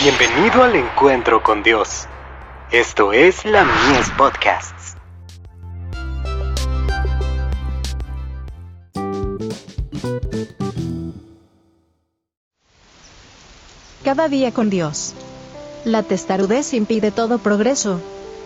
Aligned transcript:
Bienvenido 0.00 0.62
al 0.62 0.76
encuentro 0.76 1.42
con 1.42 1.64
Dios. 1.64 2.06
Esto 2.70 3.12
es 3.12 3.44
la 3.44 3.64
Mies 3.64 4.08
Podcasts. 4.16 4.94
Cada 14.04 14.28
día 14.28 14.52
con 14.52 14.70
Dios. 14.70 15.14
La 15.84 16.04
testarudez 16.04 16.74
impide 16.74 17.10
todo 17.10 17.38
progreso. 17.38 18.00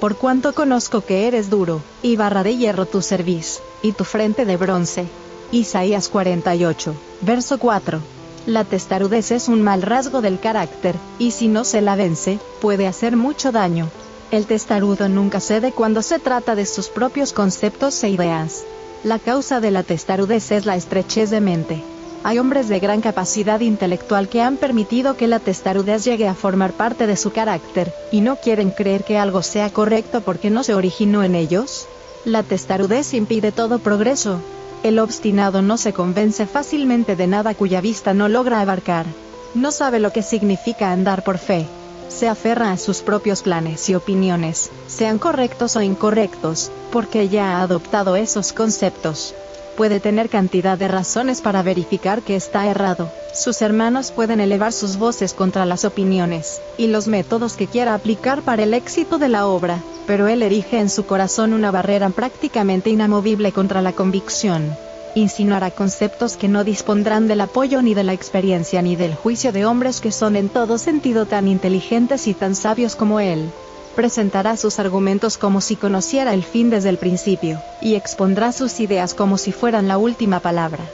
Por 0.00 0.16
cuanto 0.16 0.52
conozco 0.52 1.02
que 1.02 1.28
eres 1.28 1.48
duro, 1.48 1.80
y 2.02 2.16
barra 2.16 2.42
de 2.42 2.56
hierro 2.56 2.86
tu 2.86 3.02
cerviz, 3.02 3.62
y 3.82 3.92
tu 3.92 4.02
frente 4.02 4.46
de 4.46 4.56
bronce. 4.56 5.06
Isaías 5.52 6.08
48, 6.08 6.92
verso 7.20 7.58
4. 7.58 8.15
La 8.46 8.62
testarudez 8.62 9.32
es 9.32 9.48
un 9.48 9.60
mal 9.60 9.82
rasgo 9.82 10.20
del 10.20 10.38
carácter, 10.38 10.94
y 11.18 11.32
si 11.32 11.48
no 11.48 11.64
se 11.64 11.80
la 11.80 11.96
vence, 11.96 12.38
puede 12.60 12.86
hacer 12.86 13.16
mucho 13.16 13.50
daño. 13.50 13.88
El 14.30 14.46
testarudo 14.46 15.08
nunca 15.08 15.40
cede 15.40 15.72
cuando 15.72 16.00
se 16.00 16.20
trata 16.20 16.54
de 16.54 16.64
sus 16.64 16.88
propios 16.88 17.32
conceptos 17.32 18.02
e 18.04 18.10
ideas. 18.10 18.62
La 19.02 19.18
causa 19.18 19.58
de 19.58 19.72
la 19.72 19.82
testarudez 19.82 20.52
es 20.52 20.64
la 20.64 20.76
estrechez 20.76 21.30
de 21.30 21.40
mente. 21.40 21.82
Hay 22.22 22.38
hombres 22.38 22.68
de 22.68 22.78
gran 22.78 23.00
capacidad 23.00 23.58
intelectual 23.58 24.28
que 24.28 24.42
han 24.42 24.56
permitido 24.58 25.16
que 25.16 25.26
la 25.26 25.40
testarudez 25.40 26.04
llegue 26.04 26.28
a 26.28 26.34
formar 26.34 26.72
parte 26.72 27.08
de 27.08 27.16
su 27.16 27.32
carácter, 27.32 27.92
y 28.12 28.20
no 28.20 28.36
quieren 28.36 28.70
creer 28.70 29.02
que 29.02 29.18
algo 29.18 29.42
sea 29.42 29.70
correcto 29.70 30.20
porque 30.20 30.50
no 30.50 30.62
se 30.62 30.74
originó 30.74 31.24
en 31.24 31.34
ellos. 31.34 31.88
La 32.24 32.44
testarudez 32.44 33.12
impide 33.12 33.50
todo 33.50 33.80
progreso, 33.80 34.40
el 34.86 35.00
obstinado 35.00 35.62
no 35.62 35.78
se 35.78 35.92
convence 35.92 36.46
fácilmente 36.46 37.16
de 37.16 37.26
nada 37.26 37.54
cuya 37.54 37.80
vista 37.80 38.14
no 38.14 38.28
logra 38.28 38.60
abarcar. 38.60 39.06
No 39.54 39.72
sabe 39.72 39.98
lo 39.98 40.12
que 40.12 40.22
significa 40.22 40.92
andar 40.92 41.24
por 41.24 41.38
fe. 41.38 41.66
Se 42.08 42.28
aferra 42.28 42.70
a 42.70 42.76
sus 42.76 43.02
propios 43.02 43.42
planes 43.42 43.88
y 43.88 43.94
opiniones, 43.96 44.70
sean 44.86 45.18
correctos 45.18 45.74
o 45.74 45.82
incorrectos, 45.82 46.70
porque 46.92 47.28
ya 47.28 47.56
ha 47.56 47.62
adoptado 47.62 48.14
esos 48.14 48.52
conceptos. 48.52 49.34
Puede 49.76 50.00
tener 50.00 50.30
cantidad 50.30 50.78
de 50.78 50.88
razones 50.88 51.42
para 51.42 51.62
verificar 51.62 52.22
que 52.22 52.34
está 52.34 52.66
errado. 52.66 53.10
Sus 53.34 53.60
hermanos 53.60 54.10
pueden 54.10 54.40
elevar 54.40 54.72
sus 54.72 54.96
voces 54.96 55.34
contra 55.34 55.66
las 55.66 55.84
opiniones 55.84 56.62
y 56.78 56.86
los 56.86 57.08
métodos 57.08 57.54
que 57.54 57.66
quiera 57.66 57.92
aplicar 57.92 58.40
para 58.40 58.62
el 58.62 58.72
éxito 58.72 59.18
de 59.18 59.28
la 59.28 59.46
obra, 59.46 59.82
pero 60.06 60.28
él 60.28 60.42
erige 60.42 60.78
en 60.78 60.88
su 60.88 61.04
corazón 61.04 61.52
una 61.52 61.70
barrera 61.70 62.08
prácticamente 62.08 62.88
inamovible 62.88 63.52
contra 63.52 63.82
la 63.82 63.92
convicción. 63.92 64.74
Insinuará 65.14 65.70
conceptos 65.70 66.38
que 66.38 66.48
no 66.48 66.64
dispondrán 66.64 67.28
del 67.28 67.42
apoyo 67.42 67.82
ni 67.82 67.92
de 67.92 68.04
la 68.04 68.14
experiencia 68.14 68.80
ni 68.80 68.96
del 68.96 69.14
juicio 69.14 69.52
de 69.52 69.66
hombres 69.66 70.00
que 70.00 70.12
son 70.12 70.36
en 70.36 70.48
todo 70.48 70.78
sentido 70.78 71.26
tan 71.26 71.48
inteligentes 71.48 72.26
y 72.28 72.34
tan 72.34 72.54
sabios 72.54 72.96
como 72.96 73.20
él. 73.20 73.50
Presentará 73.96 74.56
sus 74.56 74.78
argumentos 74.78 75.38
como 75.38 75.60
si 75.60 75.74
conociera 75.74 76.32
el 76.32 76.44
fin 76.44 76.70
desde 76.70 76.90
el 76.90 76.98
principio, 76.98 77.60
y 77.82 77.96
expondrá 77.96 78.52
sus 78.52 78.78
ideas 78.78 79.14
como 79.14 79.38
si 79.38 79.50
fueran 79.50 79.88
la 79.88 79.98
última 79.98 80.38
palabra. 80.38 80.84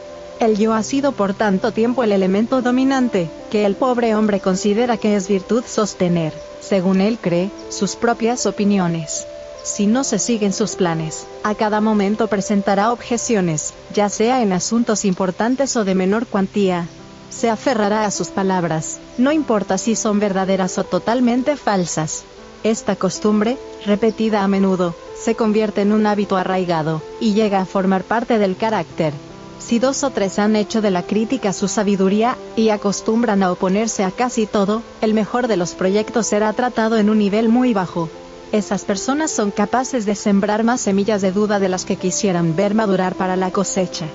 El 0.41 0.57
yo 0.57 0.73
ha 0.73 0.83
sido 0.83 1.13
por 1.13 1.35
tanto 1.35 1.73
tiempo 1.73 2.03
el 2.03 2.13
elemento 2.13 2.63
dominante, 2.63 3.29
que 3.51 3.67
el 3.67 3.75
pobre 3.75 4.15
hombre 4.15 4.41
considera 4.41 4.97
que 4.97 5.17
es 5.17 5.29
virtud 5.29 5.63
sostener 5.67 6.33
según 6.63 7.01
él 7.01 7.19
cree, 7.21 7.51
sus 7.69 7.97
propias 7.97 8.47
opiniones. 8.47 9.27
Si 9.63 9.87
no 9.87 10.05
se 10.05 10.19
siguen 10.19 10.53
sus 10.53 10.75
planes, 10.75 11.27
a 11.45 11.55
cada 11.55 11.81
momento 11.81 12.29
presentará 12.29 12.93
objeciones, 12.93 13.75
ya 13.93 14.09
sea 14.09 14.43
en 14.43 14.53
asuntos 14.53 15.05
importantes 15.05 15.77
o 15.77 15.85
de 15.85 15.95
menor 15.95 16.27
cuantía. 16.27 16.89
Se 17.31 17.51
aferrará 17.51 18.05
a 18.05 18.11
sus 18.11 18.29
palabras, 18.29 18.99
no 19.19 19.33
importa 19.33 19.77
si 19.77 19.97
son 19.97 20.19
verdaderas 20.19 20.79
o 20.79 20.85
totalmente 20.85 21.57
falsas. 21.57 22.25
Esta 22.65 22.95
costumbre, 22.95 23.59
repetida 23.85 24.45
a 24.45 24.49
menudo, 24.49 24.95
se 25.21 25.35
convierte 25.35 25.81
en 25.81 25.93
un 25.93 26.07
hábito 26.07 26.37
arraigado, 26.37 27.03
y 27.21 27.35
llega 27.35 27.61
a 27.61 27.67
formar 27.67 28.05
parte 28.05 28.39
del 28.39 28.57
carácter. 28.57 29.13
Si 29.59 29.81
dos 29.81 30.05
o 30.05 30.11
tres 30.11 30.39
han 30.39 30.55
hecho 30.55 30.81
de 30.81 30.91
la 30.91 31.03
crítica 31.03 31.53
su 31.53 31.67
sabiduría, 31.67 32.37
y 32.55 32.69
acostumbran 32.69 33.43
a 33.43 33.51
oponerse 33.51 34.05
a 34.05 34.13
casi 34.13 34.47
todo, 34.47 34.83
el 35.01 35.13
mejor 35.13 35.49
de 35.49 35.57
los 35.57 35.75
proyectos 35.75 36.29
será 36.29 36.53
tratado 36.53 36.99
en 36.99 37.11
un 37.11 37.19
nivel 37.19 37.49
muy 37.49 37.75
bajo. 37.75 38.09
Esas 38.53 38.85
personas 38.85 39.31
son 39.31 39.51
capaces 39.51 40.05
de 40.05 40.15
sembrar 40.15 40.63
más 40.63 40.81
semillas 40.83 41.23
de 41.23 41.33
duda 41.33 41.59
de 41.59 41.69
las 41.69 41.85
que 41.85 41.97
quisieran 41.97 42.55
ver 42.55 42.75
madurar 42.75 43.15
para 43.15 43.35
la 43.35 43.51
cosecha. 43.51 44.07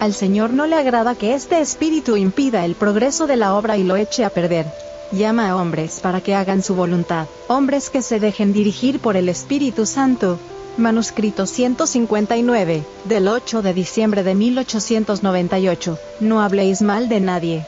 Al 0.00 0.12
Señor 0.12 0.50
no 0.52 0.66
le 0.66 0.76
agrada 0.76 1.14
que 1.14 1.34
este 1.34 1.60
espíritu 1.60 2.16
impida 2.16 2.64
el 2.64 2.74
progreso 2.74 3.26
de 3.26 3.36
la 3.36 3.54
obra 3.54 3.78
y 3.78 3.84
lo 3.84 3.96
eche 3.96 4.24
a 4.24 4.30
perder. 4.30 4.66
Llama 5.12 5.50
a 5.50 5.56
hombres 5.56 6.00
para 6.00 6.20
que 6.20 6.34
hagan 6.34 6.62
su 6.62 6.74
voluntad, 6.74 7.26
hombres 7.46 7.90
que 7.90 8.02
se 8.02 8.18
dejen 8.20 8.52
dirigir 8.52 9.00
por 9.00 9.16
el 9.16 9.28
Espíritu 9.28 9.86
Santo, 9.86 10.38
Manuscrito 10.76 11.46
159, 11.46 12.82
del 13.04 13.28
8 13.28 13.62
de 13.62 13.72
diciembre 13.74 14.24
de 14.24 14.34
1898. 14.34 15.98
No 16.20 16.40
habléis 16.40 16.82
mal 16.82 17.08
de 17.08 17.20
nadie. 17.20 17.64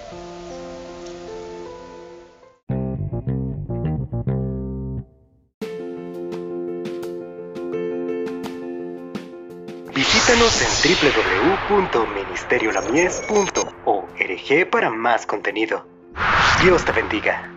Visítanos 9.95 10.61
en 10.61 10.69
www.ministeriolamies.org 11.71 14.71
para 14.71 14.91
más 14.91 15.27
contenido. 15.27 15.96
Dios 16.63 16.85
te 16.85 16.93
bendiga. 16.93 17.56